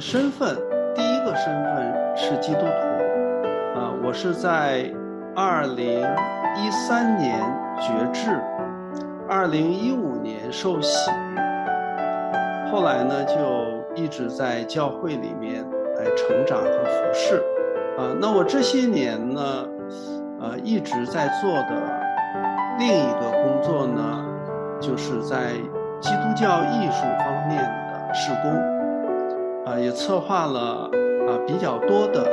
[0.00, 0.56] 身份，
[0.94, 4.90] 第一个身份是基督徒，啊，我是在
[5.34, 6.00] 二零
[6.56, 7.38] 一三年
[7.80, 8.40] 觉志，
[9.28, 11.10] 二零一五年受洗，
[12.70, 13.34] 后来呢就
[14.00, 15.64] 一直在教会里面
[15.96, 17.36] 来成长和服侍，
[17.98, 19.42] 啊，那我这些年呢，
[20.40, 21.74] 呃，一直在做的
[22.78, 24.24] 另一个工作呢，
[24.80, 25.54] 就是在
[26.00, 28.77] 基督教艺术方面的施工。
[29.68, 30.88] 啊，也策划了
[31.28, 32.26] 啊比较多的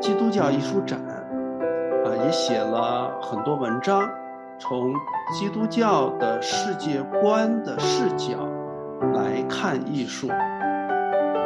[0.00, 4.08] 基督教艺术展，啊，也写了很多文章，
[4.58, 4.90] 从
[5.38, 8.38] 基督教的世界观的视角
[9.12, 10.28] 来看艺术。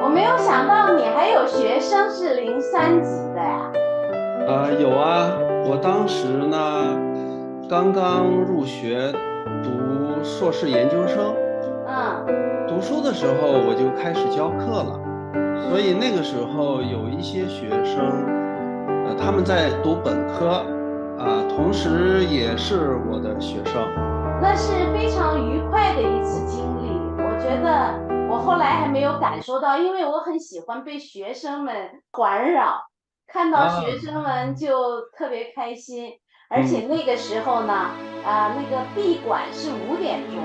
[0.00, 3.72] 我没有想到你还有学生是零三级的呀？
[4.46, 5.32] 啊，有啊，
[5.66, 6.96] 我当时呢
[7.68, 9.12] 刚刚入学
[9.64, 11.34] 读硕士研究生，
[11.88, 12.24] 嗯，
[12.68, 15.00] 读书的时候我就开始教课了。
[15.66, 18.24] 所以那个时候有一些学生，
[19.06, 20.64] 呃，他们在读本科，
[21.18, 23.74] 啊，同时也是我的学生。
[24.40, 26.88] 那是非常愉快的一次经历。
[27.18, 27.98] 我觉得
[28.30, 31.74] 我后来还没有感受到，因为我很喜欢被学生们
[32.12, 32.80] 环绕，
[33.26, 36.12] 看到学生们就特别开心。
[36.50, 37.72] 而且那个时候呢，
[38.24, 40.42] 啊，那个闭馆是五点钟，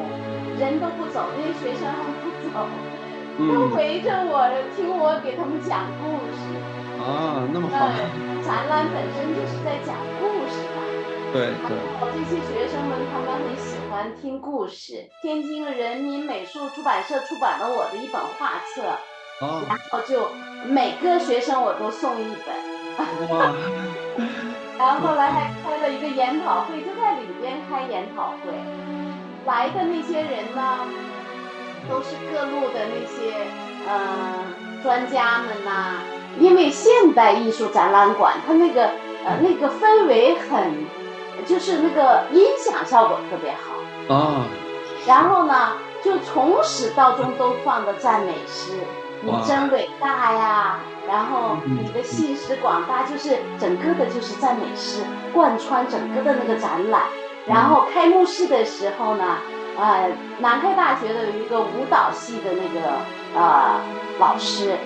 [0.59, 2.03] 人都不走，那些学生还
[2.41, 2.92] 不走。
[3.37, 6.41] 都围着我听我给他们讲故事
[7.01, 7.87] 啊，那么好。
[8.43, 10.83] 展览本身就是在讲故事嘛。
[11.33, 11.73] 对对。
[12.13, 15.09] 这些学生们他们很喜欢听故事。
[15.21, 18.83] 天津人民美术出版社出版了我的一本画册，
[19.41, 20.29] 然后就
[20.67, 23.29] 每个学生我都送一本。
[23.29, 23.51] 哇。
[24.77, 28.51] 然后后来还开了一个研讨会，就在里边开研讨会，
[29.45, 30.79] 来的那些人呢？
[31.89, 33.33] 都是各路的那些
[33.87, 34.45] 呃
[34.81, 35.99] 专家们呐，
[36.39, 38.85] 因为现代艺术展览馆它那个
[39.25, 40.85] 呃那个氛围很，
[41.45, 44.45] 就是那个音响效果特别好啊。
[45.05, 45.73] 然后呢，
[46.03, 48.73] 就从始到终都放的赞美诗，
[49.21, 50.79] 你真伟大呀！
[51.07, 57.03] 然后你的信实广大，就是整个的就是赞美诗贯穿整个的那个展览。
[57.45, 59.37] 然后开幕式的时候呢。
[59.75, 60.07] 呃，
[60.39, 62.91] 南开大学的有一个舞蹈系的那个
[63.35, 63.81] 呃
[64.19, 64.77] 老师，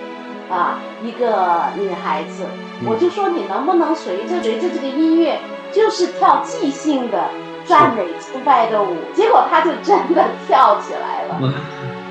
[0.50, 2.46] 啊，一个女孩子，
[2.86, 5.38] 我就说你能不能随着随着这个音乐，
[5.72, 7.28] 就是跳即兴的
[7.66, 11.38] 赞美崇拜的舞，结果她就真的跳起来了。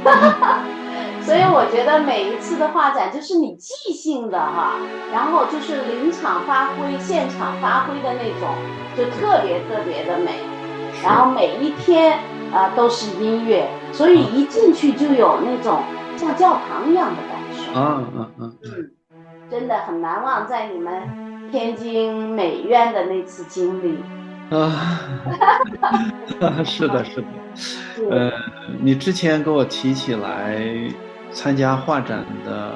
[1.25, 4.73] 所以我觉得每一次的画展就是你即兴的哈，
[5.11, 8.53] 然后就是临场发挥、现场发挥的那种，
[8.95, 10.31] 就特别特别的美。
[11.03, 12.19] 然后每一天。
[12.53, 15.83] 啊，都是音乐，所以一进去就有那种
[16.15, 17.71] 像教堂一样的感受。
[17.75, 18.91] 嗯嗯嗯嗯，
[19.49, 23.97] 真的很难忘，在你们天津美院的那次经历。
[24.49, 24.99] 啊，
[26.63, 27.27] 是的，是的。
[28.09, 28.31] 呃，
[28.79, 30.61] 你之前给我提起来
[31.31, 32.75] 参加画展的，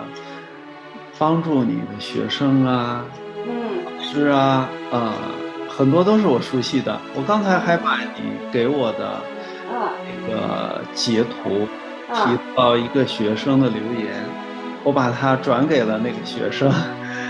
[1.18, 3.06] 帮助你的学生啊，
[3.48, 5.14] 嗯，是啊，啊，
[5.70, 7.00] 很多都是我熟悉的。
[7.16, 9.22] 我刚才还把你给我的。
[9.72, 11.68] 那个截图
[12.14, 14.24] 提到一个学生的留言，
[14.84, 16.72] 我把它转给了那个学生。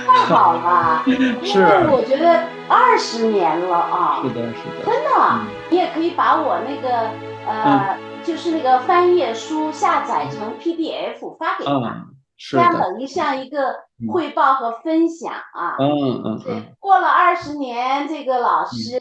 [0.07, 1.03] 太好了，
[1.44, 4.22] 是，我觉得二十年了啊。
[4.22, 4.85] 是的，是的。
[4.85, 7.09] 真的，你也可以把我那个
[7.47, 12.07] 呃，就是那个翻页书下载成 PDF 发给他，
[12.38, 13.75] 是这样等于像一个
[14.12, 15.78] 汇报和分享啊。
[15.80, 16.74] 嗯嗯对。
[16.80, 19.00] 过了二十年，这个老师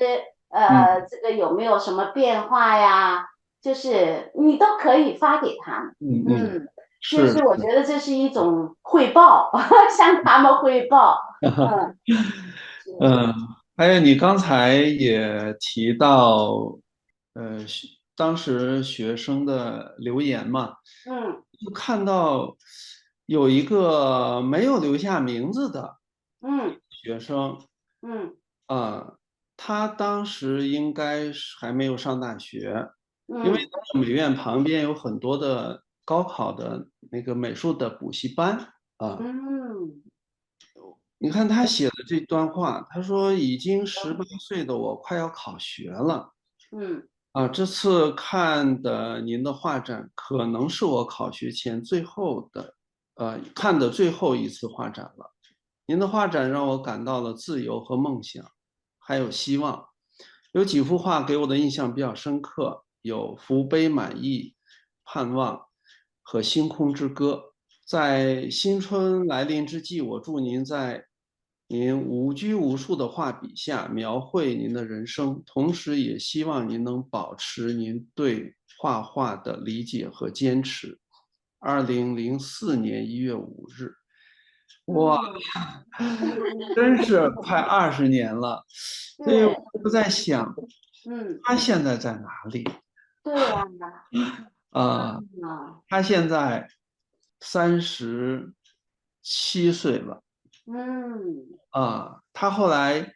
[0.50, 3.26] 呃，这个有没有什么变化呀？
[3.62, 6.68] 就是你都可以发给他们，嗯嗯，
[7.10, 9.50] 就是我觉得这是一种汇报，
[9.96, 11.18] 向他们汇报。
[13.00, 13.34] 嗯，
[13.76, 16.78] 还有你刚才也提到，
[17.34, 17.58] 呃，
[18.16, 20.74] 当时学生的留言嘛，
[21.06, 22.56] 嗯，就看到
[23.26, 25.96] 有一个没有留下名字的，
[26.40, 27.58] 嗯，学生，
[28.02, 28.34] 嗯，
[28.66, 29.12] 啊，
[29.62, 32.88] 他当时应该是还没有上大学。
[33.28, 33.60] 因为
[33.94, 38.56] 美院旁边有很多的高考的那个美术的补习班
[38.96, 40.02] 啊，嗯，
[41.18, 46.32] 你看他写的这段话，他说已经十八岁的我快要考学了，
[46.76, 52.74] 嗯，啊，这次看的您的画展可能是我考学前最后的，
[53.14, 55.32] 呃，看的最后一次画展了。
[55.86, 58.44] 您的画展让我感到了自由和梦想，
[59.10, 59.88] 还有希望。
[60.52, 62.84] 有几幅画给我的印象比较深刻。
[63.02, 64.54] 有福杯满溢、
[65.04, 65.60] 盼望
[66.22, 67.42] 和星空之歌，
[67.84, 71.06] 在新春来临之际，我祝您在
[71.66, 81.00] 您无拘无束的画笔下描绘您的人生，同时也希望您能保持您对画画的理解和坚持。
[81.58, 83.90] 二零零四年一月五日，
[84.94, 85.20] 哇，
[86.74, 88.64] 真是快二十年了。
[89.24, 90.54] 所以我在想，
[91.10, 92.68] 嗯，他现在在哪里？
[93.22, 93.64] 对呀，
[94.70, 95.20] 啊，
[95.88, 96.68] 他现在。
[97.42, 98.52] 三十
[99.22, 100.22] 七岁了，
[100.66, 103.14] 嗯，啊，他后来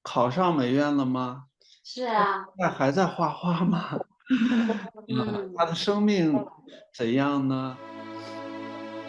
[0.00, 1.46] 考上美院了吗？
[1.82, 3.98] 是啊，那还在画画吗？
[5.08, 6.32] 嗯， 他的生命
[6.94, 7.76] 怎样呢？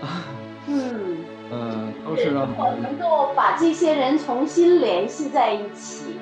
[0.66, 6.20] 嗯，呃，都是让我能够把这些人重新联系在一起，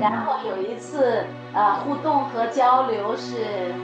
[0.00, 1.24] 然后有一次
[1.54, 3.34] 呃互动和交流是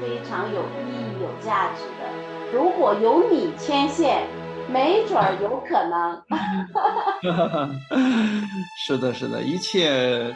[0.01, 2.05] 非常有意义、有价值的。
[2.53, 4.27] 如果有你牵线，
[4.69, 6.23] 没准儿有可能。
[8.85, 10.35] 是的，是的，一切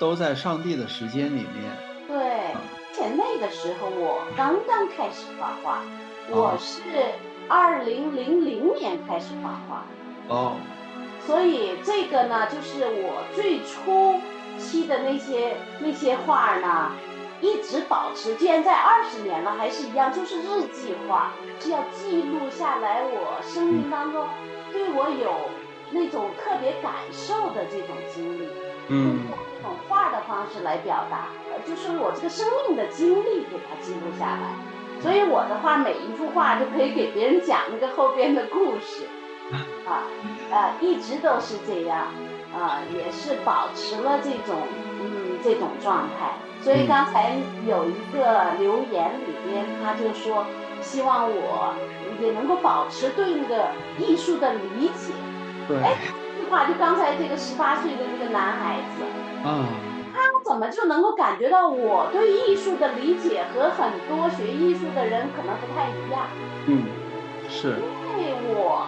[0.00, 1.70] 都在上帝的时间里面。
[2.08, 2.16] 对，
[2.54, 2.60] 而
[2.94, 5.82] 且那个时候我刚刚开始画画，
[6.30, 6.80] 我是
[7.48, 9.84] 二零零零年开始画画。
[10.28, 10.56] 哦。
[11.26, 14.20] 所以这个呢，就是我最初
[14.58, 16.92] 期的那些那些画呢。
[17.42, 24.26] 一直保持，现在二十年了，还是一样，就是日记画，是要记录下来我生命当中
[24.72, 25.50] 对我有
[25.90, 28.48] 那种特别感受的这种经历，
[28.88, 34.56] 嗯，通过这种画的方式来表达，呃，就是我这个生命的经历给它记录下来，
[35.00, 39.06] 所以我的话每一幅画就可以给别人讲那个后边的故事，
[39.86, 40.02] 啊，
[40.50, 42.08] 呃，一直都是这样，
[42.54, 44.56] 啊，也是保持了这种
[45.00, 46.32] 嗯这种状态。
[46.62, 50.44] 所以刚才有一个留言里边，他就说
[50.80, 51.74] 希望我
[52.20, 55.12] 也能够保持对那个艺术的理解。
[55.68, 55.94] 对，哎，
[56.36, 59.04] 这句话就刚才这个十八岁的那个男孩子，
[59.46, 59.68] 啊，
[60.16, 66.26] 他怎么就能够感觉到我对艺术的理解和很多学艺术的人可能不太一样？
[66.66, 66.84] 嗯，
[67.48, 67.68] 是。
[67.68, 68.86] 因为我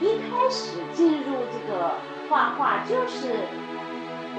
[0.00, 1.92] 一开始进入这个
[2.28, 3.36] 画画就是。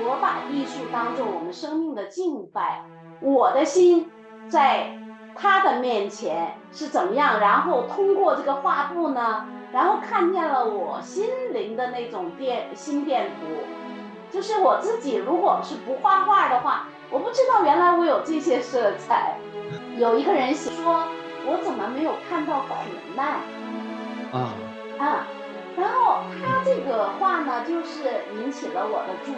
[0.01, 2.85] 我把艺术当做我们生命的敬拜，
[3.19, 4.09] 我的心
[4.47, 4.97] 在
[5.35, 7.37] 他的面前是怎么样？
[7.41, 13.47] 然后通过这个画布呢，然后看见了我心灵的那种电心电图。
[14.31, 19.37] 就是我自己，如果是不画画的话，我不知道原来我有这些色彩。
[19.97, 21.05] 有一个人说
[21.45, 22.75] ：“我怎么没有看到苦
[23.15, 23.39] 难？”
[24.31, 24.53] 啊
[24.99, 25.27] 啊，
[25.75, 29.35] 然后他这个话呢，就是引起了我的注意。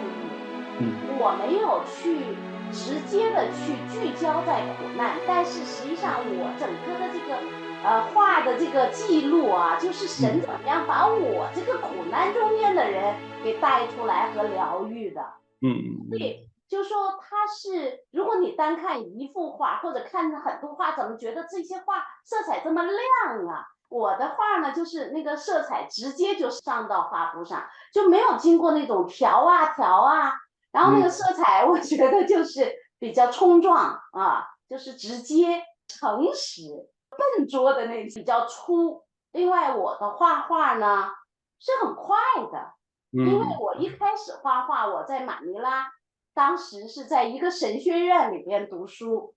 [1.18, 2.36] 我没有去
[2.72, 7.38] 直接的去聚焦在苦难，但是实际上我整个的这个
[7.84, 15.34] 呃画的这个记录啊，就是神怎么样把我这个苦难中间的人给带出来和疗愈的。
[15.60, 23.66] 嗯，对，就说他是，如果你单看一幅画或者看很多画，怎么觉得这些画色彩这么亮啊？
[23.88, 30.32] 我的画呢，就是那个色彩直接就上到画布上，就没有经过那种调啊调啊。
[30.72, 36.62] 然后那个色彩，我觉得就是比较冲撞啊，就是直接、诚实、
[37.10, 39.02] 笨拙的那比较粗。
[39.32, 41.10] 另外，我的画画呢
[41.58, 42.16] 是很快
[42.50, 42.72] 的，
[43.12, 45.92] 因为我一开始画画，我在马尼拉，
[46.32, 49.34] 当时是在一个神学院里边读书，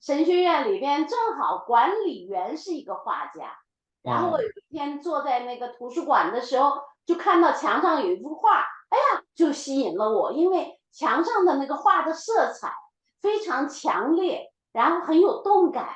[0.00, 3.58] 神学院里边正好管理员是一个画家，
[4.02, 8.64] 然后我有一天坐在那个图书馆的时候，就看到墙上有一幅画。
[8.88, 12.72] 哎呀，就吸引了我，因为墙上的那个画的色彩
[13.20, 15.90] 非常强烈，然后很有动感，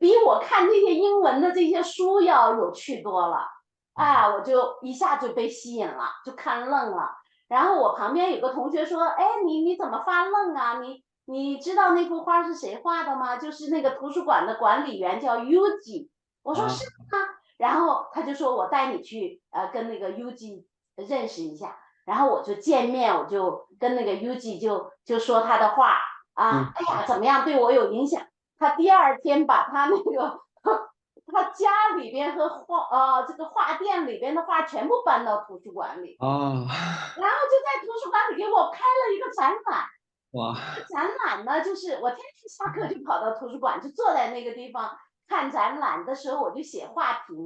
[0.00, 3.46] 比我看这些英文的这些书要有趣多了。
[3.94, 7.10] 哎，我就一下就被吸引了，就看愣了。
[7.48, 10.80] 然后我旁边有个同学说：“哎，你你怎么发愣啊？
[10.80, 13.36] 你你知道那幅画是谁画的吗？
[13.36, 16.08] 就是那个图书馆的管理员叫 UG。”
[16.42, 17.18] 我说：“是吗？”
[17.58, 20.64] 然后他就说：“我带你去，呃，跟那个 UG
[20.96, 25.98] 认识一下。”然后我就见面，我就跟那个 U G 就就说他的话
[26.34, 28.22] 啊，哎呀，怎么样对我有影响？
[28.58, 30.40] 他第二天把他那个
[31.32, 36.28] 他家里边和画呃这个画店里边的画全部搬到图书馆里啊，
[37.16, 39.84] 然后就在图书馆里给我开了一个展览。
[40.32, 40.54] 哇！
[40.88, 44.96] 展览呢，就是我天天下课就跑到图书馆，就坐在那个地方
[45.28, 47.36] 看展览的时候，我就写画评。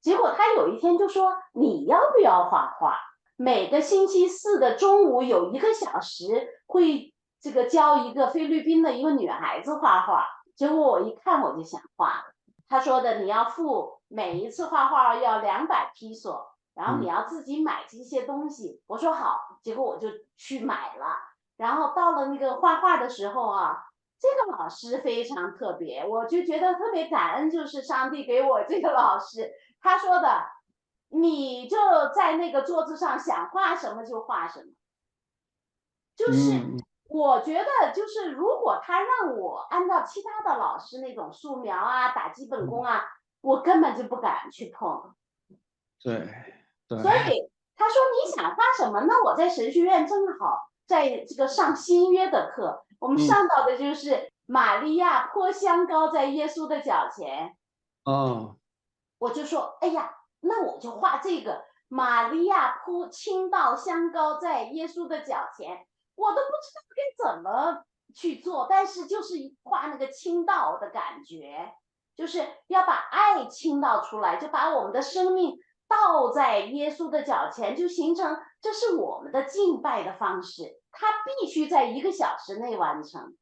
[0.00, 2.98] 结果他有一天就说：“你要不要画画？”
[3.34, 12.35] 每个星期四的中午有一个小时会这个教一个菲律宾的一个女孩子画画，结果我一看我就想画了。
[12.68, 18.82] 他说的你要付每一次画画要两百披索，然后你要自己买这些东西。
[18.86, 21.16] 我说好，结果我就去买了。
[21.56, 23.84] 然后到了那个画画的时候啊，
[24.18, 29.52] 这个老师非常特别，我就觉得特别感恩，就是上帝给我这个老师。
[29.80, 30.44] 他说的，
[31.08, 31.76] 你就
[32.14, 34.72] 在那个桌子上想画什么就画什么，
[36.16, 36.86] 就是。
[37.16, 43.04] 我觉得就是，如果他让我按照其他的老师那种素描啊、打基本功啊，
[43.40, 45.14] 我根本就不敢去碰。
[46.02, 46.28] 对，
[46.86, 47.00] 对。
[47.00, 49.00] 所以他说你想画什么？
[49.08, 57.56] 那我在神学院正好在这个上新约的课，我们上到的就是玛利亚泼香膏在耶稣的脚前。
[58.04, 58.56] 哦。
[59.18, 65.86] 我就说，哎呀，那我就画这个玛利亚泼倾倒香膏在耶稣的脚前。
[66.16, 71.72] 我都不知道该怎么去做，但是就是画那个倾倒的感觉，
[72.16, 75.56] 就是要把爱倾倒出来，就把我们的生命
[75.88, 80.80] 倒在耶稣的脚前，就形成这是我们的敬拜的方式。
[80.90, 83.36] 它必须在一个小时内完成。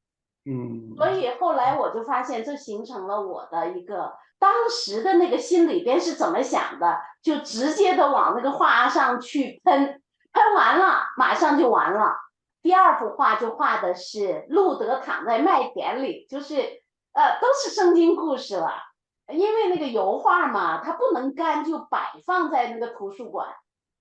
[0.44, 10.02] 嗯，所以后来我就发现，这形成了我的一个当时的那个心里边是怎么想的，就直接的往那个画上去喷，
[10.32, 12.23] 喷完了马上就完了。
[12.64, 16.56] 第二幅画就画的是路德躺在麦田里，就是
[17.12, 18.72] 呃都是圣经故事了。
[19.28, 23.54] 因为那个油画嘛，它不能干，就摆放在那个图书馆。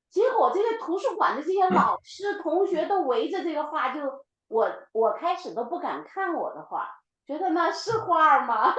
[0.10, 4.00] 结果这个图书馆的这些老师同学都围着这个画，就
[4.48, 6.90] 我我开始都不敢看我的画，
[7.28, 8.74] 觉得那是画吗？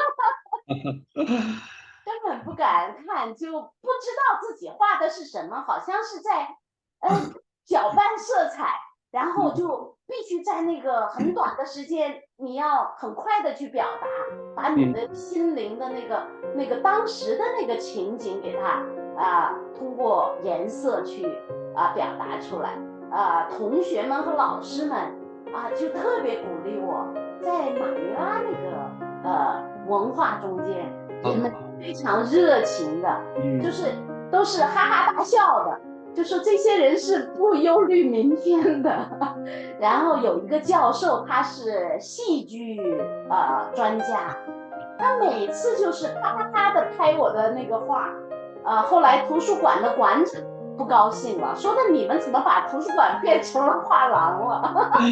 [2.07, 6.57] 根本不敢看，就不知道自己画的是什么，好像是在
[7.00, 7.35] 嗯
[7.67, 8.81] 搅拌色彩。
[9.14, 14.09] 然后就必须在那个很短的时间，你要很快的去表达，
[14.61, 18.83] 把你的心灵的那个那个当时的那个情景给他
[19.16, 21.25] 啊，通过颜色去
[21.76, 22.76] 啊表达出来
[23.12, 23.49] 啊。
[23.49, 24.99] 同学们和老师们
[25.54, 27.06] 啊，就特别鼓励我，
[27.40, 28.90] 在马尼拉那个
[29.23, 30.92] 呃文化中间，
[31.23, 33.23] 人们非常热情的，
[33.62, 33.92] 就是
[34.33, 35.80] 都是哈哈大笑的。
[36.14, 38.90] 就说这些人是不忧虑明天的，
[39.80, 42.80] 然后有一个教授，他是戏剧
[43.28, 44.37] 呃专家，
[44.99, 48.09] 他每次就是啪啪啪的拍我的那个画，
[48.64, 50.40] 呃，后来图书馆的馆长
[50.78, 54.92] 不高兴了，说的你们怎么把图书馆变成了画廊了？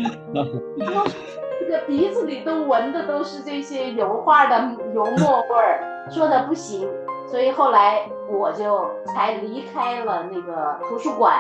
[1.61, 6.89] 这个鼻子里都闻的都是这些油画的油墨味儿，说的不行。
[7.27, 11.35] 所以后来我就才离开了那个图书馆，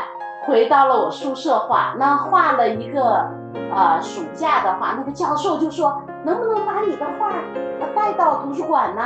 [0.47, 1.95] 回到了我宿舍画。
[1.99, 3.29] 那画了一个
[3.75, 7.33] 呃暑假的话，那个教授就说能不能把你的画
[7.95, 9.03] 带到图书馆呢？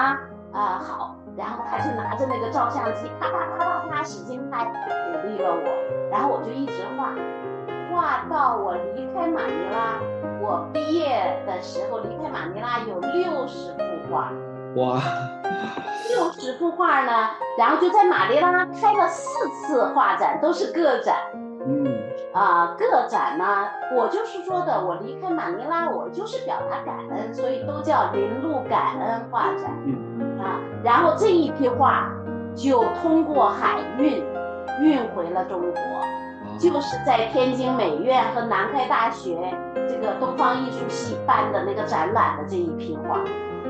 [0.52, 6.08] 啊好，然后他就拿着那个照相机啪啪啪啪啪使劲拍，鼓励了我。
[6.10, 7.10] 然后我就一直画，
[7.90, 10.00] 画到我离开马尼拉。
[10.40, 14.30] 我毕业的时候离开马尼拉有六十幅画。
[14.76, 15.00] 哇。
[16.08, 21.16] 六十幅画呢，然后就在马尼拉开了四次画展，都是个展。
[21.66, 21.84] 嗯，
[22.32, 23.44] 啊，个展呢，
[23.96, 29.70] 我就是说的，我离开马尼拉，我就是表达感恩，所以都叫林路感恩画展。
[29.84, 32.08] 嗯，啊，然后这一批画
[32.54, 34.24] 就通过海运
[34.80, 35.80] 运回了中国，
[36.58, 39.36] 就是在天津美院和南开大学
[39.88, 43.18] 这个东方艺术系办的那个展览的这一批画。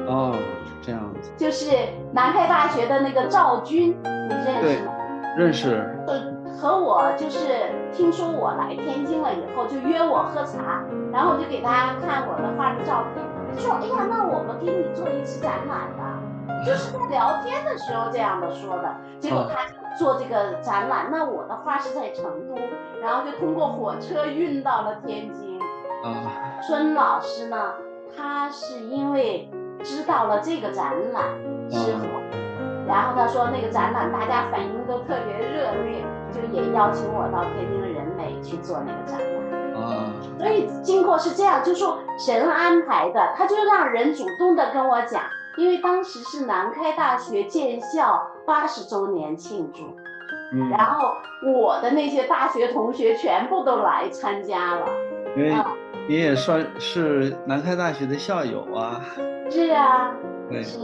[0.06, 0.36] 哦。
[0.82, 1.70] 这样子就是
[2.12, 4.92] 南开大学的那个赵军，你认识吗？
[5.36, 6.04] 认识。
[6.06, 6.20] 呃，
[6.56, 13.24] 和我就是听说我来天津了以后，就约我喝茶，然后我就给他看我的画的照片。
[13.54, 16.20] 他说：“哎呀，那我们给你做一次展览吧。
[16.64, 18.94] ”就是在聊天的时候这样的说的。
[19.18, 19.58] 结果他
[19.96, 22.54] 做这个展览，那我的画是在成都，
[23.02, 25.58] 然后就通过火车运到了天津。
[26.04, 26.60] 啊。
[26.62, 27.74] 孙老师呢，
[28.16, 29.50] 他是因为。
[29.82, 31.24] 知道了这个展览
[31.68, 32.04] 之后，
[32.86, 39.36] 然后他说那个展览大家反应都特别热烈，就也邀请我到天津的人美去做那个展览。
[39.76, 45.22] 啊，所以经过是这样，就说神安排的，他就让人主动的跟我讲，
[45.58, 49.82] 因为当时是南开大学建校八十周年庆祝，
[50.54, 51.12] 嗯，然后
[51.44, 54.86] 我的那些大学同学全部都来参加了，
[55.36, 55.54] 因为
[56.08, 59.04] 你也算是南开大学的校友啊。
[59.50, 60.14] 是啊，
[60.62, 60.78] 是，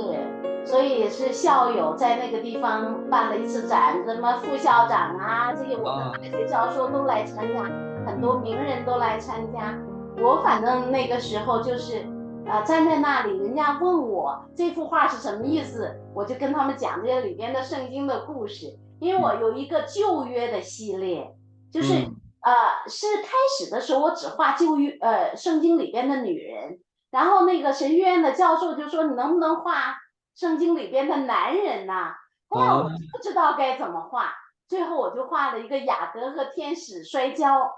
[0.65, 7.63] 所以是校友在那个地方办了一次展，什么副校长啊，这些我们大学教授都来参加，
[8.05, 9.79] 很多名人都来参加。
[10.19, 12.05] 我反正那个时候就是
[12.47, 18.67] 啊，站在那里，人家问我这幅画是什么意思，我就跟他们讲这里边的圣经的故事。
[19.01, 21.35] 因为我有一个旧约的系列，
[21.73, 22.07] 就是
[22.43, 26.81] 呃，是开始的时候我只画旧约，呃，圣经里边的女人。
[27.11, 29.95] 然后那个神学院的教授就说：“你能不能画
[30.35, 31.93] 圣经里边的男人呢？”
[32.49, 32.83] 哎呀，我
[33.13, 34.33] 不知道该怎么画。
[34.67, 37.71] 最后我就画了一个雅德和天使摔跤，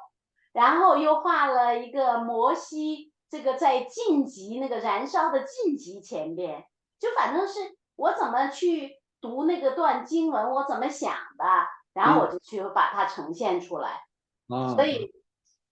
[0.52, 6.64] 然后又画了一个摩西，这个在晋级那个燃烧的晋级前边，
[7.00, 7.58] 就反正是
[7.96, 11.44] 我怎么去读那个段经文，我怎么想的，
[11.92, 14.03] 然后我就去把它呈现出来。
[14.48, 15.12] 所以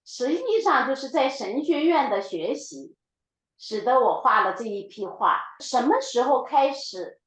[0.04, 2.96] 实际上就是在神学院的学习。
[3.64, 5.40] 使得我画了这一批画。
[5.60, 7.20] 什么时候开始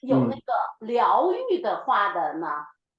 [0.00, 2.48] 有那个疗愈的画的呢？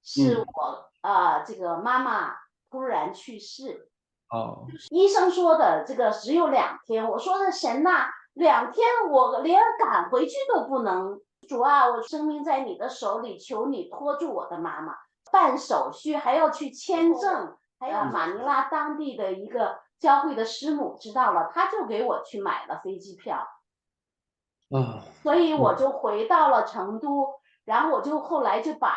[0.04, 2.36] 是我啊，这个妈妈
[2.70, 3.90] 突然去世。
[4.30, 4.64] 哦。
[4.90, 7.10] 医生说的这个只有两天。
[7.10, 11.20] 我说的神呐，两天我连赶回去都不能。
[11.48, 14.94] 主啊，我生命在你的手里，求你拖住我的妈妈。
[15.32, 19.80] 办手续还要去签证，还有马尼拉当地的一个。
[19.98, 23.34] 教会的师母知道了，他就给我去买了飞机票，
[24.70, 28.94] 啊，所以我就回到了成都，然后我就后来就把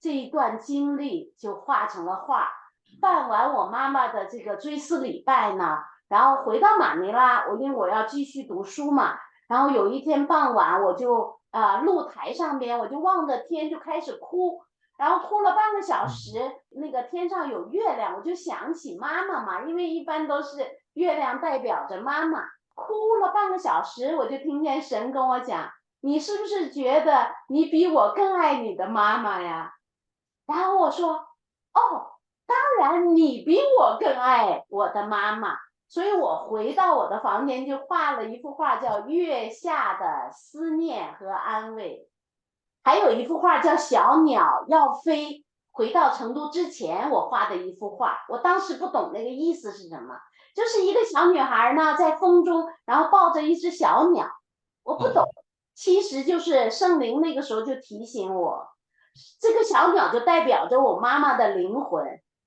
[0.00, 2.52] 这一段经历就画成了画。
[3.00, 14.62] 办完我妈妈的这个追思礼拜呢，然后回到马尼拉，我因为我要继续读书嘛，然后有一天傍晚，我就啊露台上边，我就望着天就开始哭。
[14.96, 16.38] 然后哭了半个小时，
[16.70, 22.44] 那个天上有月亮，我就想起妈妈嘛，因为一般都是月亮代表着妈妈。
[22.76, 25.70] 哭了半个小时，我就听见神跟我讲
[26.02, 29.72] ：“你是不是觉得你比我更爱你的妈妈呀？”
[30.46, 31.14] 然后我说
[31.72, 32.12] ：“哦，
[32.46, 42.08] 当然你比我更爱我的妈妈。”所以我回到我的房间就画了一幅画，叫《月下的思念和安慰》。
[42.84, 45.26] 还有一幅画叫《小鸟要飞》，
[45.72, 50.14] 回到成都之前我画的一幅画，我当时不懂那个意思是什么，
[50.54, 54.28] 就是一个小女孩呢在风中，然后抱着一只小鸟，
[54.82, 55.24] 我不懂，
[55.74, 58.68] 其实就是圣灵那个时候就提醒我，
[59.40, 62.04] 这个小鸟就代表着我妈妈的灵魂，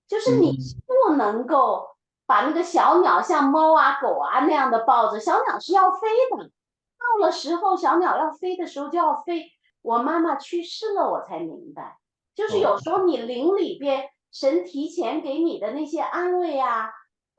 [0.08, 1.88] 就是你不能够
[2.28, 9.52] 把那个小鸟像猫啊狗啊那样的抱着，小鸟是要飞的，到了时候小鸟要飞的时候就要飞。
[9.88, 11.97] 我妈妈去世了，我才明白，
[12.36, 16.91] 就是有时候你灵里边神提前给你的那些安慰啊，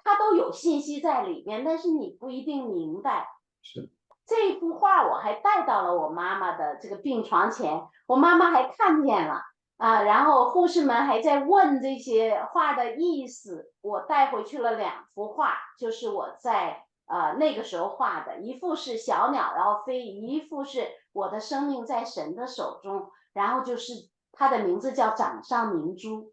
[0.03, 3.29] 它都有信息在里边，但是你不一定明白。
[3.61, 3.91] 是
[4.27, 9.43] 这幅画我还带到了我妈妈的这个病床前，我妈妈还看见了
[9.77, 16.85] 啊，然后护士们还在问这些画的意思，我带回去了两幅画，就是我在。
[17.11, 20.87] 呃，那个时候画的一幅是小鸟然后飞，一幅是
[21.19, 23.93] 我的生命在神的手中，然后就是
[24.31, 26.33] 他的名字叫掌上明珠，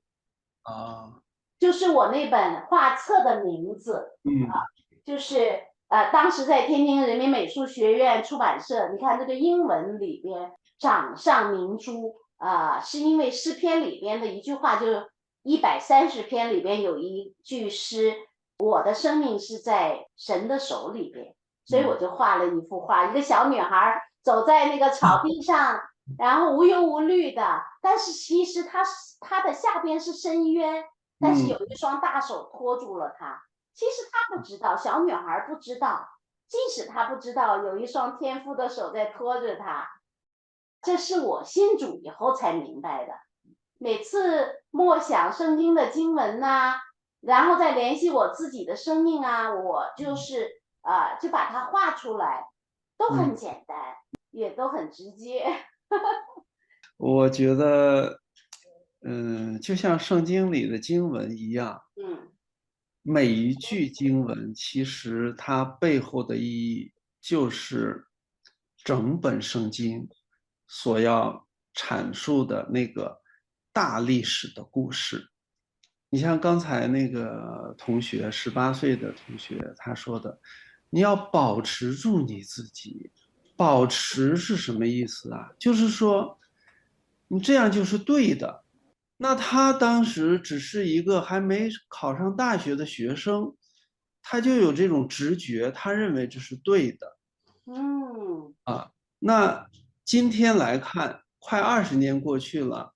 [0.62, 1.22] 啊，
[1.60, 4.62] 就是我那本画册的名字，嗯，啊，
[5.04, 15.10] 就是呃，当时在天津人民美术学院出版社，你看这个英文里边掌上明珠啊，是因为诗篇里边的一句话，就是
[15.42, 18.14] 一百三十篇里边有一句诗。
[18.60, 25.80] 我的生命是在神的手里边，所以我就画了一幅画，一个小女孩走在那个草地上，
[26.18, 27.62] 然后无忧无虑的。
[27.82, 28.84] 但是其实她
[29.20, 30.84] 她的下边是深渊，
[31.20, 33.44] 但是有一双大手托住了他。
[33.76, 36.10] 其实他不知道，小女孩不知道，
[36.48, 39.88] 即使她不知道，有一双天赋的手在托着她。
[40.82, 43.14] 这是我信主以后才明白的。
[43.78, 46.82] 每次默想圣经的经文呐。
[47.22, 52.46] 然后再联系我自己的生命啊，我就是啊，就把它画出来，
[52.98, 53.78] 都很简单，
[54.32, 55.44] 也都很直接。
[56.98, 58.22] 我觉得，
[59.02, 62.32] 嗯，就像圣经里的经文一样，嗯，
[63.02, 68.08] 每一句经文其实它背后的意义就是
[68.84, 70.08] 整本圣经
[70.68, 73.22] 所要阐述的那个
[73.74, 75.30] 大历史的故事。
[76.10, 80.40] 你像刚才那个同学，十八岁的同学，他说的，
[80.90, 83.12] 你要保持住你自己，
[83.56, 85.52] 保持是什么意思啊？
[85.60, 86.40] 就是说，
[87.28, 88.64] 你这样就是对的。
[89.18, 93.56] 那他当时只是一个还没考上大学的学生，
[94.22, 97.18] 他就有这种直觉，他认为这是对的。
[97.66, 99.68] 嗯，啊，那
[100.04, 102.94] 今天来看，快二十年过去了。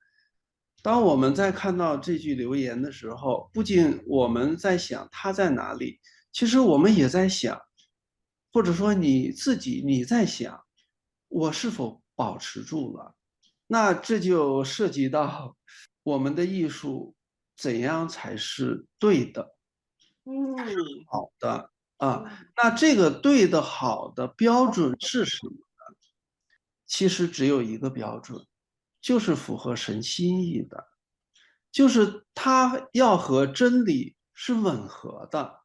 [0.82, 6.00] 当我们在看到这句留言的时候，不仅我们在想他在哪里，
[6.32, 7.60] 其实我们也在想，
[8.52, 10.64] 或者说你自己你在想，
[11.28, 13.16] 我是否保持住了？
[13.68, 15.56] 那这就涉及到
[16.04, 17.16] 我们的艺术
[17.56, 19.56] 怎样才是对的，
[20.24, 20.56] 嗯，
[21.08, 22.50] 好的啊。
[22.56, 25.96] 那这个对的好的标准是什么呢？
[26.88, 28.44] 其实只有一个标准，
[29.00, 30.88] 就是符合神心意的，
[31.72, 35.60] 就是它要和真理是吻合的。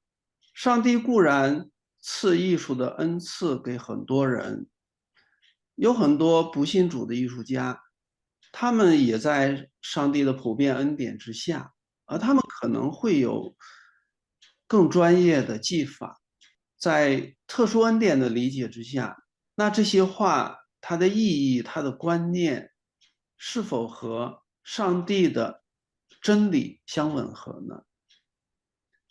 [0.53, 1.71] 上帝固然
[2.07, 4.69] 赐艺术的恩赐给很多人，
[5.75, 7.81] 有很多不信主的艺术家。
[8.53, 11.73] 他们也在上帝的普遍恩典之下，
[12.05, 13.57] 而他们可能会有
[14.67, 16.21] 更专业的技法，
[16.79, 19.17] 在特殊恩典的理解之下，
[19.55, 22.71] 那这些话它的意义、它的观念
[23.39, 25.65] 是否和上帝的
[26.21, 27.83] 真理相吻合呢？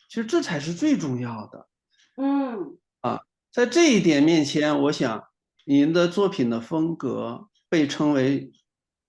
[0.07, 1.67] 其实这才是最重要的。
[2.15, 2.77] 嗯，
[3.53, 5.23] 在这一点面前，我想
[5.63, 8.51] 您的作品的风格被称为。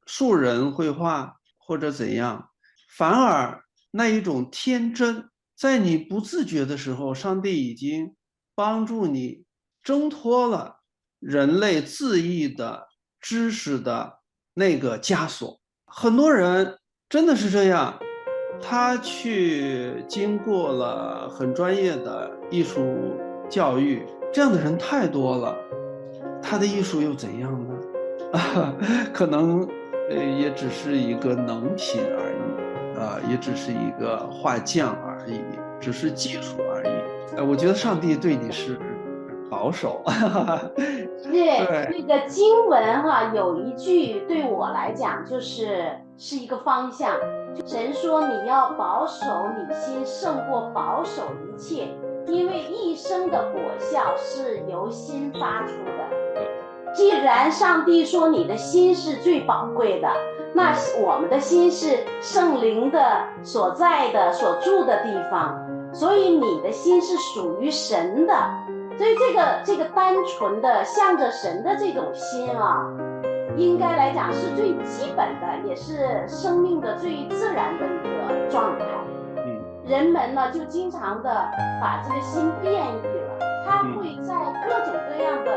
[0.06, 2.50] 素人绘画或者怎样，
[2.94, 8.14] 反而那一种天真，在你不自觉的时候，上帝已经
[8.54, 9.44] 帮助你
[9.82, 10.80] 挣脱了
[11.20, 14.18] 人类自意的知识的
[14.52, 15.58] 那个枷锁。
[15.86, 16.78] 很多人
[17.08, 17.98] 真的是这样，
[18.60, 22.84] 他去经过了很专业的艺术
[23.48, 25.56] 教育，这样的人太多了，
[26.42, 27.74] 他的艺术又怎样呢？
[28.32, 28.74] 啊，
[29.14, 29.66] 可能。
[30.10, 35.40] 呃，也只是一个能品而已，啊，也只是一个画匠而已，
[35.80, 37.38] 只是技术而已。
[37.38, 38.78] 哎，我觉得上帝对你是
[39.50, 40.02] 保守。
[41.24, 47.16] 对，那个经文哈，有一句对我来讲就是是一个方向。
[47.64, 49.24] 神说你要保守
[49.56, 51.88] 你心，胜过保守一切，
[52.26, 56.92] 因为一生的果效是由心发出的。
[56.94, 60.08] 既然上帝说你的心是最宝贵的，
[60.54, 63.00] 那我们的心是圣灵的
[63.42, 65.58] 所在的、所住的地方，
[65.92, 68.34] 所以你的心是属于神的。
[68.96, 72.86] 所以这个这个单纯的向着神的这种心啊，
[73.56, 78.84] 应该来讲是最基本的，也是生命的最自然的一个状态。
[79.84, 81.30] 嗯，人们呢就经常的
[81.80, 84.34] 把这个心变异了，它会在
[84.66, 85.50] 各种各样的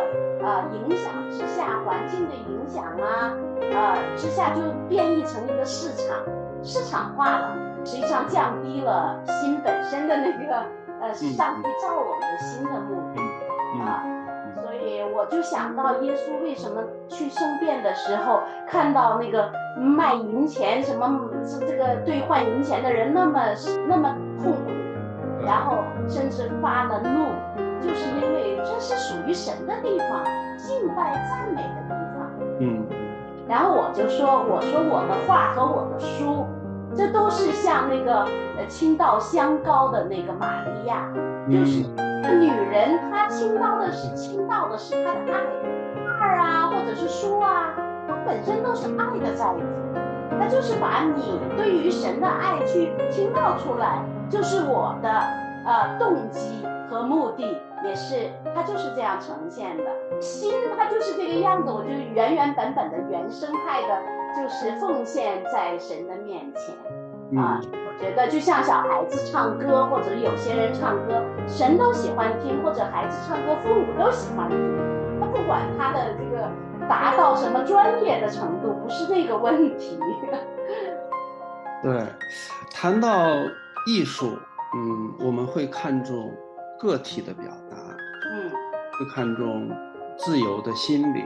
[0.43, 1.11] 呃影响。
[1.29, 3.31] 之下环境的影响啊，
[3.71, 6.17] 呃之下就变异成一个市场，
[6.63, 10.65] 市场化了，实际上降低了心本身的那个
[11.01, 13.21] 呃上帝造我们的心的目的
[15.17, 23.41] 我就想到耶稣为什么去圣殿的时候看到那个卖银钱什么是这个兑换银钱的人那么
[23.87, 24.69] 那么痛苦，
[25.43, 27.29] 然后甚至发了怒，
[27.81, 30.23] 就是因为这是属于神的地方。
[30.57, 32.83] 敬拜赞美的地方，嗯，
[33.47, 36.45] 然后我就说，我说我的画和我的书，
[36.97, 38.23] 这都是像那个
[38.57, 41.07] 呃倾倒香膏的那个玛利亚，
[41.47, 41.83] 就是
[42.39, 45.39] 女人她倾倒的是倾倒的是她的爱，
[46.19, 47.71] 画啊或者是书啊，
[48.07, 49.63] 它本身都是爱的载体，
[50.39, 55.09] 它就是把你对于神的爱去倾倒出来，就是我的
[55.65, 57.45] 呃动机和目的。
[57.83, 59.83] 也是，它就是这样呈现的。
[60.19, 61.71] 心，它就是这个样子。
[61.71, 64.01] 我就原原本本的原生态的，
[64.35, 67.61] 就是奉献在神的面前啊。
[67.71, 74.57] 我觉得就像小孩子唱歌，或者有些人唱歌，神都喜欢听，或者孩子唱歌，父母都喜欢听。
[75.19, 76.49] 他不管他的这个
[76.87, 79.99] 达到什么专业的程度，不是这个问题。
[81.83, 82.03] 对，
[82.73, 83.27] 谈到
[83.85, 84.37] 艺术，
[84.75, 86.31] 嗯，我们会看重。
[86.77, 87.77] 个体的表达，
[88.31, 88.49] 嗯，
[88.97, 89.69] 会看重
[90.17, 91.25] 自由的心灵，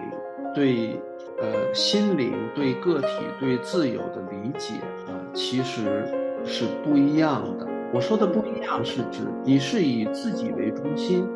[0.54, 1.00] 对，
[1.42, 3.08] 呃，心灵对个体
[3.40, 4.76] 对自由的理解
[5.08, 6.06] 啊，其实
[6.46, 7.68] 是不一样的。
[7.94, 11.28] 我说的不一样，是指你是以自己为中心，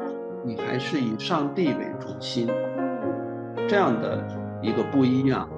[0.46, 2.48] 你还是以上帝为中心，
[3.68, 4.26] 这样的
[4.62, 5.50] 一个不一样。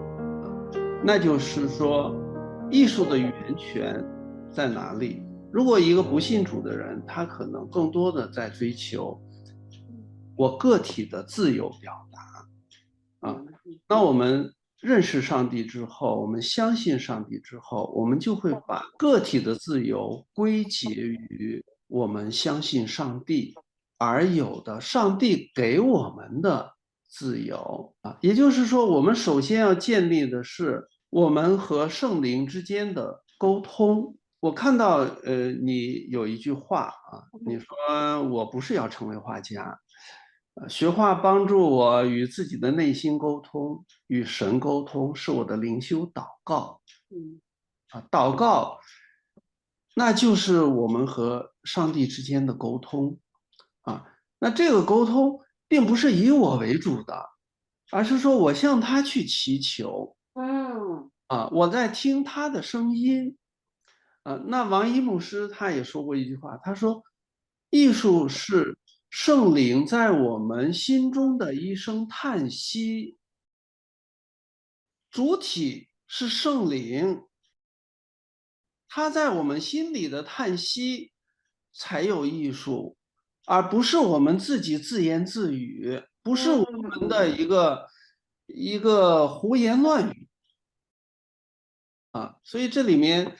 [1.04, 2.16] 那就是说，
[2.72, 4.04] 艺术的源泉
[4.50, 5.22] 在哪里？
[5.52, 9.20] 如果一个不信主的人，他可能更多的在追求
[10.36, 13.42] 我个体的自由表达，啊，
[13.88, 23.56] 那我们认识上帝之后，我们相信上帝之后，我们就会把个体的自由归结于我们相信上帝
[23.98, 26.74] 而有的上帝给我们的
[27.08, 34.16] 自由啊，也就是说，我们首先要建立的是我们和圣灵之间的沟通。
[34.40, 39.80] 我看到，呃，你有一句话啊，你说我不是要成为画家，
[40.54, 46.80] 呃，学画帮助我与自己的内心沟通，与神沟通，是我的灵修祷告。
[47.10, 47.42] 嗯，
[47.90, 48.78] 啊，祷告，
[49.96, 53.18] 那就是我们和上帝之间的沟通。
[53.82, 54.06] 啊，
[54.38, 57.26] 那这个沟通并不是以我为主的，
[57.92, 60.16] 而是说我向他去祈求。
[60.34, 63.36] 嗯，啊，我在听他的声音。
[64.28, 67.02] 啊，那王一牧师他也说过一句话，他说，
[67.70, 68.78] 艺术是。
[69.10, 73.18] 圣灵在我们心中的一声叹息，
[75.10, 77.26] 主体是圣灵，
[78.90, 81.14] 他在我们心里的叹息
[81.74, 82.98] 才有艺术，
[83.46, 87.88] 而不是我们自己自言自语，不是我们的一个
[88.46, 90.28] 一个胡言乱语
[92.12, 92.36] 啊。
[92.44, 93.38] 所以这里面，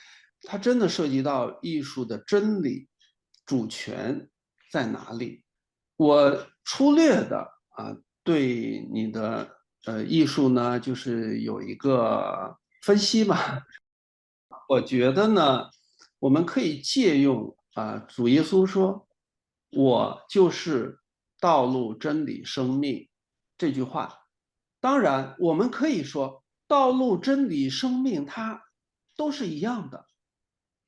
[0.50, 2.88] 它真的涉及到艺术的真理
[3.44, 4.30] 主权
[4.72, 5.44] 在哪里？
[5.96, 9.46] 我粗略的啊，对你的
[9.84, 13.62] 呃艺术呢，就是有一个分析吧。
[14.70, 15.68] 我觉得呢，
[16.18, 19.06] 我们可以借用啊，主耶稣说
[19.76, 20.98] ：“我就是
[21.38, 23.06] 道路、真理、生命。”
[23.58, 24.14] 这句话。
[24.80, 28.62] 当然，我们可以说，道路、真理、生命，它
[29.14, 30.06] 都是一样的，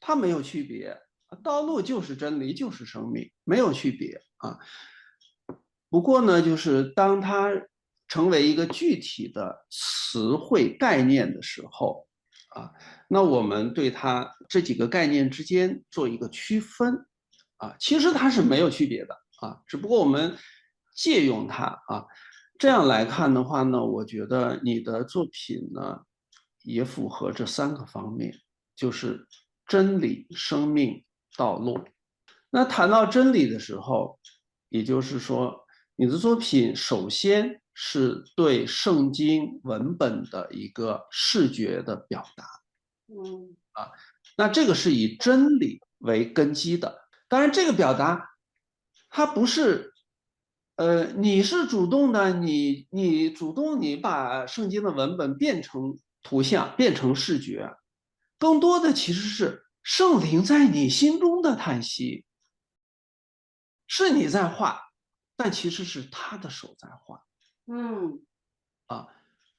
[0.01, 0.99] 它没有区别。
[1.45, 4.59] 道路就是真理，就是生命，没有区别啊。
[5.89, 7.49] 不过呢，就是当它
[8.09, 12.09] 成为一个具体的词汇概念的时候，
[12.49, 12.73] 啊，
[13.09, 17.07] 那我们对它这几个概念之间做一个区分，
[17.59, 20.37] 啊，其实它是没有区别的啊，只不过我们
[20.97, 22.05] 借用它啊，
[22.59, 26.01] 这样来看的话呢，我觉得你的作品呢
[26.65, 28.35] 也符合这三个方面，
[28.75, 29.29] 就是
[29.71, 31.05] 真理、生命、
[31.37, 31.79] 道路。
[32.51, 34.19] 那谈到真理的时候，
[34.69, 35.65] 也就是说。
[35.97, 42.45] 你的作品首先是对圣经文本的一个视觉的表达，
[43.09, 43.93] 嗯啊，
[44.35, 47.03] 那这个是以真理为根基的。
[47.29, 48.31] 当然，这个表达
[49.11, 49.93] 它不是，
[50.77, 57.71] 呃，你是主动的，你你主动你把圣经的文本变成图像，变成视觉，
[58.41, 62.25] 更多的其实是圣灵在你心中的叹息，
[63.87, 64.89] 是你在画。
[65.37, 67.25] 但其实是他的手在画，
[67.65, 68.23] 嗯，
[68.89, 69.09] 啊，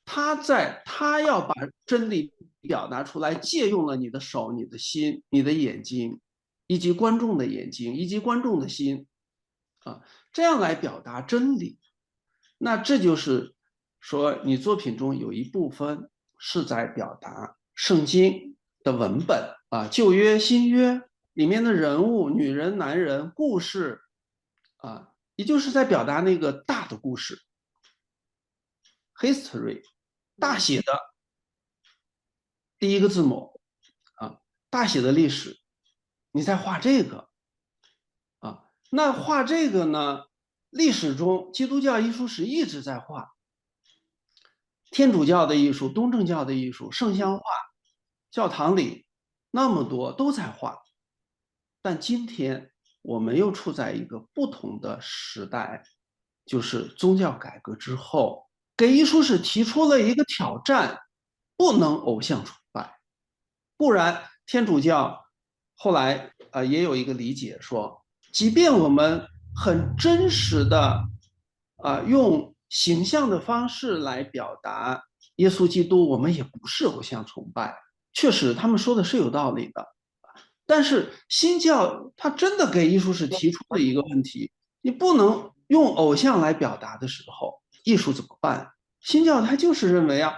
[0.06, 1.56] 他在他要把
[1.88, 6.22] 真理表达出来，借用了你的手、你的心、你的眼睛，
[6.68, 9.08] 以及观众的眼睛，以及观众的心，
[9.80, 11.80] 啊，这样来表达真理。
[12.60, 13.56] 那这就是
[14.00, 18.51] 说，你作品中有一部分是在表达圣经
[18.84, 21.02] 的文本啊，旧约、新约
[21.34, 24.02] 里面的人物、女人、男人、故事，
[24.78, 25.08] 啊。
[25.38, 27.42] 也就是在表达那个大的故事
[29.16, 29.82] ，history，
[30.38, 30.94] 大写的
[32.78, 33.60] 第一个字母
[34.16, 34.38] 啊，
[34.70, 35.58] 大写的历史，
[36.32, 37.30] 你在画这个
[38.38, 40.26] 啊，那画这个呢？
[40.70, 43.32] 历史中基督教艺术史一直在画，
[44.92, 47.44] 天主教的艺术、东正教的艺术、圣像画，
[48.32, 49.06] 教堂里
[49.52, 50.80] 那么多都在画，
[51.82, 52.70] 但今天。
[53.04, 55.82] 我们又处在一个不同的时代，
[56.46, 61.00] 就是宗教改革之后，给艺术史提出了一个挑战：
[61.58, 63.00] 不能偶像崇拜。
[63.76, 65.20] 不然，天主教
[65.74, 71.04] 后来啊也有一个理解说，即便我们很真实的
[71.78, 75.04] 啊用形象的方式来表达
[75.38, 77.76] 耶稣基督，我们也不是偶像崇拜。
[78.14, 79.88] 确实，他们说的是有道理的。
[80.66, 88.72] 但是新教他真的给艺术史提出了一个问题：你不能用偶像来表达的时候，艺术怎么办？
[89.00, 90.34] 新教他就是认为啊，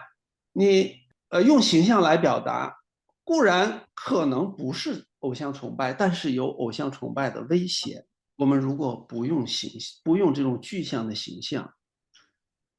[0.54, 0.96] 你
[1.30, 2.78] 呃用形象来表达，
[3.24, 8.06] 固然可能不是偶像崇拜，但是有偶像崇拜的危险。
[8.36, 9.72] 我们如果不用形
[10.04, 11.72] 不用这种具象的形象，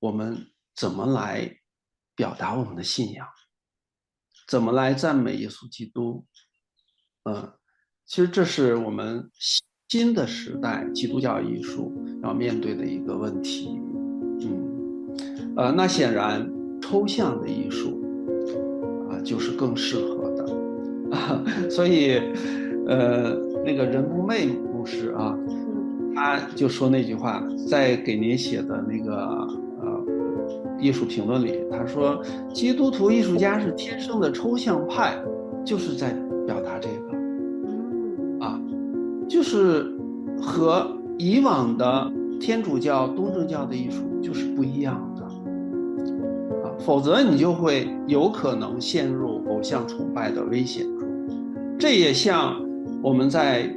[0.00, 1.59] 我们怎么来
[2.16, 3.28] 表达我们的信仰？
[4.46, 6.24] 怎么来赞美耶稣基督？
[7.24, 7.52] 嗯，
[8.07, 9.30] 其实这是我们
[9.88, 13.78] 新的时代基督教艺术要面对的一个问题。
[14.40, 16.46] 嗯，呃，那显然
[16.83, 18.02] 抽象的艺术
[19.11, 21.42] 啊，就是更适合的啊。
[21.70, 22.18] 所以，
[22.87, 25.35] 呃，那个人不寐牧师啊，
[26.14, 29.63] 他就说那句话，在给您写的那个呃
[30.78, 35.16] 艺术评论里，他说，基督徒艺术家是天生的抽象派，
[35.64, 36.14] 就是在
[36.46, 38.44] 表达这个。
[38.44, 38.60] 啊
[39.28, 39.90] 就是
[40.40, 45.22] 和以往的天主教、东正教的艺术就是不一样的
[46.62, 51.08] 啊，否则你就会有可能陷入偶像崇拜的危险中。
[51.78, 52.54] 这也像
[53.02, 53.74] 我们在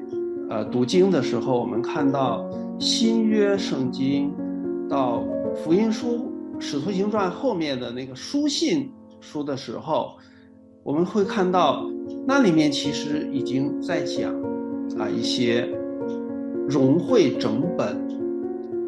[0.50, 2.46] 呃读经的时候，我们看到
[2.78, 4.34] 新约圣经
[4.90, 5.24] 到
[5.56, 8.92] 福音书、使徒行传后面的那个书信
[9.22, 10.18] 书的时候，
[10.84, 11.86] 我们会看到
[12.26, 14.34] 那里面其实已经在讲
[14.98, 15.68] 啊一些
[16.68, 17.96] 融汇整本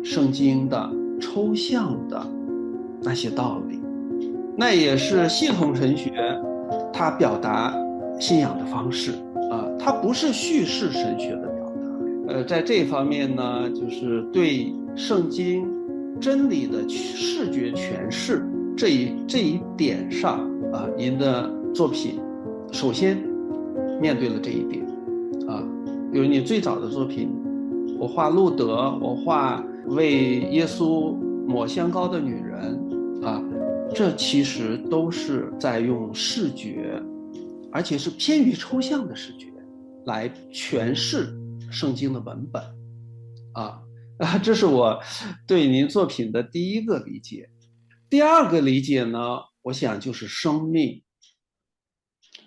[0.04, 2.26] 圣经的抽象的
[3.02, 3.80] 那些道理，
[4.58, 6.12] 那也是系统神学
[6.92, 7.74] 它表达。
[8.20, 9.14] 信仰的方式
[9.50, 12.34] 啊，它不是叙事神学的表达。
[12.34, 15.66] 呃，在这方面呢，就是对圣经
[16.20, 20.40] 真理的视觉诠释这一这一点上
[20.72, 22.20] 啊，您的作品
[22.72, 23.18] 首先
[24.02, 24.86] 面对了这一点
[25.48, 25.64] 啊。
[26.12, 27.30] 比如你最早的作品，
[27.98, 31.14] 我画路德，我画为耶稣
[31.48, 33.44] 抹香膏的女人啊，
[33.94, 37.02] 这其实都是在用视觉。
[37.72, 39.46] 而且是偏于抽象的视觉，
[40.04, 41.32] 来诠释
[41.70, 42.60] 圣经的文本，
[43.54, 43.80] 啊
[44.20, 45.02] 啊，这是我
[45.48, 47.50] 对您作品的第一个理解。
[48.10, 51.02] 第二个理解呢，我想就是生命，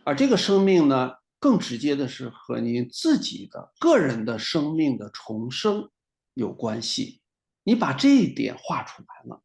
[0.05, 5.89] 而这个生命呢，更直接的是和您自己的个人的生命的重生
[6.35, 7.23] 有关系。
[7.65, 9.43] 你把这一点画出来了，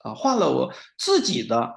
[0.00, 1.72] 啊，画了我自己的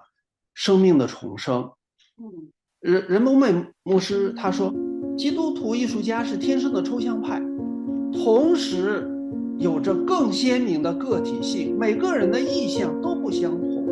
[0.54, 1.72] 生命的重生，
[2.18, 2.52] 嗯。
[2.82, 4.72] 人人蒙美牧师他说，
[5.18, 7.40] 基督徒艺术家是天生的抽象派，
[8.12, 9.10] 同时
[9.58, 13.86] 有着更鲜明的个体性，每个人的意向都不相同。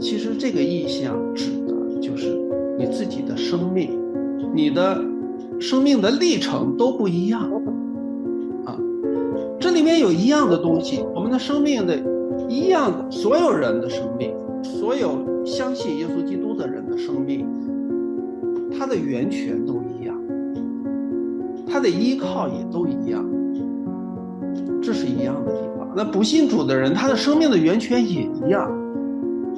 [0.00, 2.36] 其实这个意向指的就是
[2.78, 3.90] 你自己的生命，
[4.54, 5.02] 你的
[5.60, 7.40] 生命的历程都不一样
[8.64, 8.78] 啊。
[9.60, 11.98] 这里面有一样的东西，我们的生命的
[12.48, 17.46] 一样的，所有人的生命，所有相信耶稣基督的人的生命。
[18.70, 20.16] 它的源泉都一样，
[21.66, 23.24] 它的依靠也都一样，
[24.82, 25.88] 这是一样的地方。
[25.96, 28.70] 那不信主的人，他的生命的源泉也一样，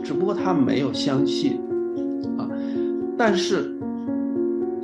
[0.03, 1.61] 只不过他没有相信
[2.39, 2.49] 啊。
[3.19, 3.77] 但是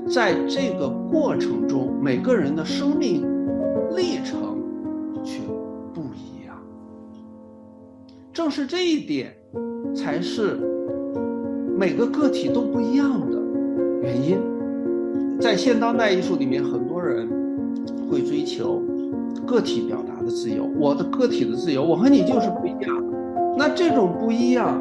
[0.09, 3.25] 在这个过程中，每个人的生命
[3.97, 4.59] 历程
[5.25, 5.41] 却
[5.95, 6.57] 不一样。
[8.33, 9.35] 正是这一点，
[9.95, 10.59] 才是
[11.79, 13.39] 每个个体都不一样的。
[14.03, 14.39] 原因，
[15.41, 17.27] 在现当代艺术里面，很多人
[18.11, 18.83] 会追求
[19.47, 20.69] 个体表达的自由。
[20.79, 23.05] 我的个体的自由，我和你就是不一样。
[23.57, 24.79] 那这种不一样，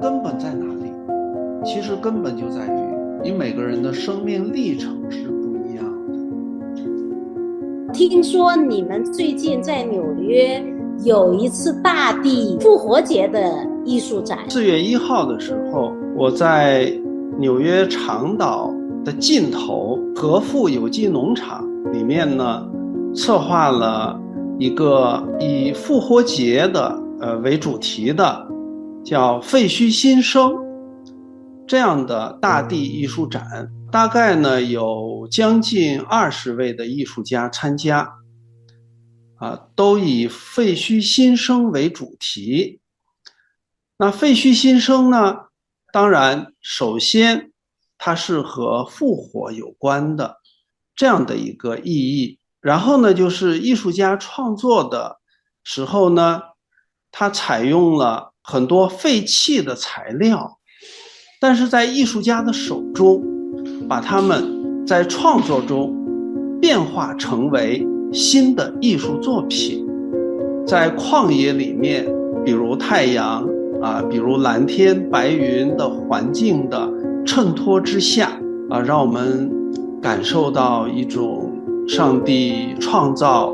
[0.00, 0.90] 根本在哪里？
[1.64, 2.70] 其实根本就在于
[3.22, 5.90] 你每个人的生命历程是不一样的。
[7.92, 10.60] 听说你们最近在纽约
[11.04, 13.52] 有一次大地复活节的
[13.84, 14.38] 艺术展。
[14.48, 16.90] 四月一号的时候，我在。
[17.38, 18.70] 纽约长岛
[19.02, 22.68] 的尽头，和富有机农场里面呢，
[23.14, 24.20] 策划了
[24.60, 28.46] 一个以复活节的呃为主题的，
[29.02, 30.52] 叫“废墟新生”
[31.66, 33.72] 这样的大地艺术展。
[33.90, 38.06] 大概呢有将近二十位的艺术家参加，
[39.36, 42.80] 啊，都以“废墟新生”为主题。
[43.96, 45.36] 那“废墟新生”呢？
[45.90, 47.50] 当然，首先，
[47.96, 50.36] 它是和复活有关的
[50.94, 52.38] 这样的一个意义。
[52.60, 55.16] 然后呢，就是艺术家创作的
[55.64, 56.40] 时候呢，
[57.10, 60.58] 他采用了很多废弃的材料，
[61.40, 63.22] 但是在艺术家的手中，
[63.88, 65.94] 把它们在创作中
[66.60, 69.86] 变化成为新的艺术作品。
[70.66, 72.06] 在旷野里面，
[72.44, 73.48] 比如太阳。
[73.80, 76.86] 啊，比如蓝天白云的环境的
[77.24, 78.30] 衬托之下，
[78.68, 79.50] 啊，让我们
[80.02, 81.39] 感受到一种
[81.90, 83.52] 上帝创造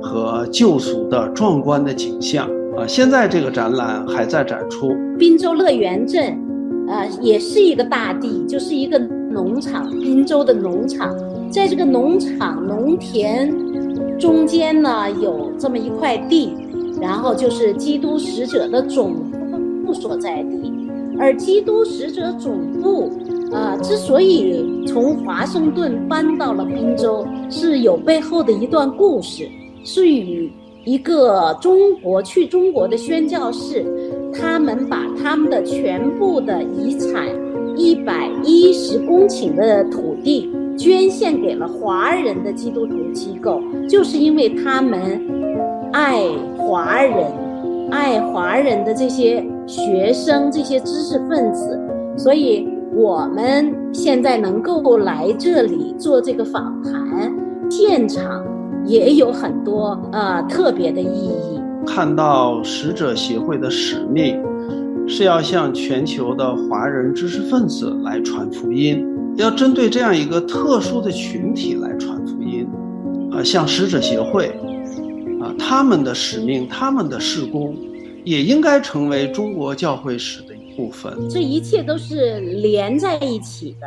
[0.00, 2.48] 和救赎的壮观的景象。
[2.76, 4.94] 啊，现在这个展览还在展出。
[5.18, 6.38] 滨州乐园镇，
[6.86, 11.12] 呃，也是一个大地，就是一个农场，滨州的农场，
[11.50, 13.52] 在这个农场农田
[14.16, 16.54] 中间呢，有这么一块地，
[17.00, 19.12] 然后就是基督使者的总
[19.84, 19.92] 部。
[19.92, 20.72] 所在地，
[21.18, 23.10] 而基督使者总部，
[23.52, 29.48] 呃，之所以从华盛顿搬到了滨州，是有背后的一段故事，
[29.84, 30.50] 是与
[30.84, 33.84] 一个中国去中国的宣教士，
[34.32, 37.28] 他们把他们的全部的遗产，
[37.76, 45.20] 一百一十公顷的土地捐献给了华人的基督徒机构，就是因为他们。
[45.94, 46.22] 爱
[46.56, 47.26] 华人、
[47.90, 51.78] 爱华人的这些学生、这些知识分子，
[52.16, 57.32] 所以我们现在能够来这里做这个访谈，
[57.70, 58.44] 现场
[58.84, 61.58] 也有很多呃特别的意义。
[61.86, 64.38] 看到使者协会的使命
[65.08, 69.02] 是要向全球的华人知识分子来传福音，
[69.36, 72.68] 要针对这样一个特殊的群体来传福音。
[73.32, 74.48] 呃，像使者协会，
[75.40, 77.74] 啊，他们的使命、他们的事工，
[78.22, 81.28] 也应该成为中国教会史的部分。
[81.28, 83.86] 这一切都是连在一起的，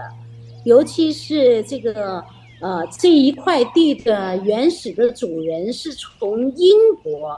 [0.64, 2.24] 尤其是这个
[2.62, 7.38] 呃这一块地的原始的主人是从英国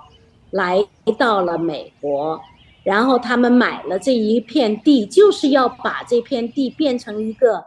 [0.51, 0.85] 来
[1.17, 2.39] 到了美国，
[2.83, 7.63] 然后他们买了这一片地，就是要把这片地变成一个。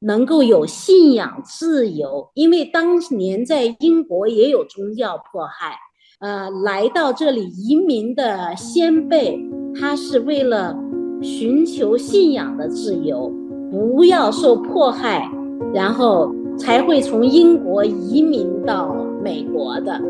[0.00, 5.74] 能够有信仰自由，因为当年在英国也有宗教迫害，
[6.20, 9.40] 呃，来到这里移民的先辈，
[9.80, 10.76] 他是为了
[11.20, 13.32] 寻求信仰的自由，
[13.70, 15.30] 不要受迫害，
[15.72, 20.00] 然后才会从英国移民到美国的，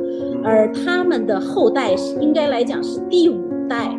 [0.42, 3.36] 而他们的后代是应该来讲是第五
[3.68, 3.96] 代，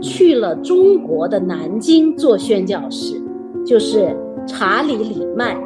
[0.00, 3.20] 去了中国的南京做宣教士，
[3.64, 4.16] 就是。
[4.48, 5.56] 查理·里曼，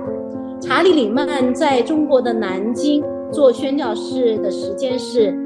[0.58, 5.38] 查理·里曼在中国的南京做宣教士的时间是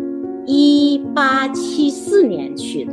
[0.46, 2.92] 一八七四年去的，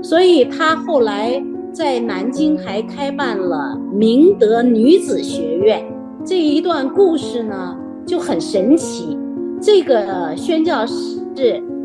[0.00, 1.38] 所以他后来
[1.74, 5.84] 在南京还开办了明德女子学院。
[6.24, 9.18] 这一段故事呢就很神奇。
[9.60, 11.20] 这个宣教士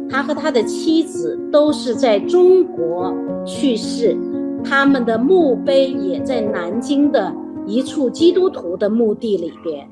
[0.08, 3.14] 他和他的妻子都是在中国
[3.46, 4.16] 去世，
[4.64, 7.34] 他们的墓碑也在南京的。
[7.66, 9.88] 一处基督徒的墓地里边，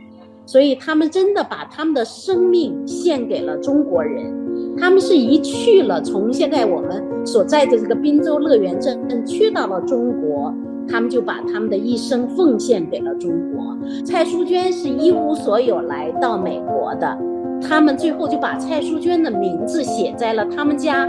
[0.47, 4.33] 所以他们真的把他们的生命献给了中国人。
[4.79, 10.53] 他们是一去了，从现在我们所在的这个滨州乐园镇去到了中国，
[10.87, 13.77] 他们就把他们的一生奉献给了中国。
[14.03, 17.17] 蔡淑娟是一无所有来到美国的，
[17.61, 21.07] 他们最后就把蔡淑娟的名字写在了他们家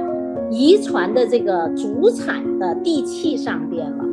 [0.51, 4.05] 遗传的这个祖产的地契上边了。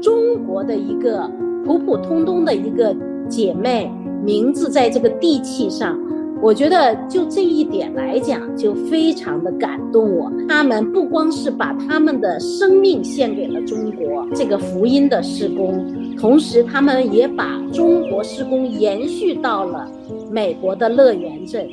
[0.00, 1.30] 中国的一个。
[1.66, 2.96] 普普通通的一个
[3.28, 3.92] 姐妹
[4.24, 5.98] 名字，在这个地契上，
[6.40, 10.32] 我觉得就这一点来讲，就非常的感动我。
[10.48, 19.90] 他们不光是把他们的生命献给了中国这个福音的施工，同时他们也把中国施工延续到了
[20.30, 21.68] 美国的乐园镇，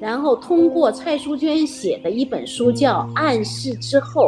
[0.00, 4.22] 然后通过蔡淑娟写的一本书叫《暗示之后》，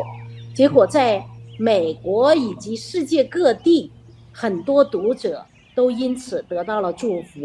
[0.57, 1.25] 结果在
[1.57, 3.91] 美国以及世界各地。
[4.31, 7.41] 很多读者都因此得到了祝福。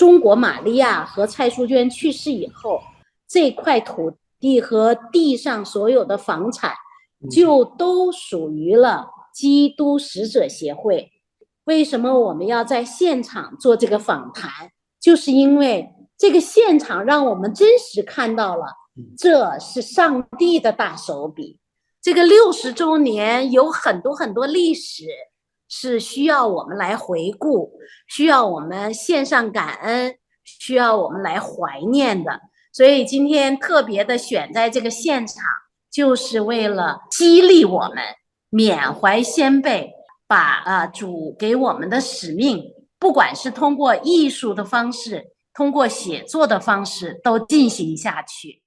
[0.00, 2.80] 中国玛利亚和蔡淑娟去世以后，
[3.28, 6.72] 这块土地和地上所有的房产
[7.30, 11.12] 就都属于了基督使者协会。
[11.64, 14.70] 为什么我们要在现场做这个访谈？
[14.98, 15.86] 就是因为
[16.16, 18.64] 这个现场让我们真实看到了，
[19.18, 21.58] 这是上帝的大手笔。
[22.00, 25.04] 这个六十周年有很多很多历史。
[25.70, 27.72] 是需要我们来回顾，
[28.08, 30.14] 需要我们献上感恩，
[30.44, 32.38] 需要我们来怀念的。
[32.72, 35.42] 所以今天特别的选在这个现场，
[35.90, 37.98] 就是为了激励我们
[38.50, 39.90] 缅怀先辈，
[40.26, 42.62] 把啊主给我们的使命，
[42.98, 48.62] 不管是通过艺术的方式，通过写作的方式，都进行下去。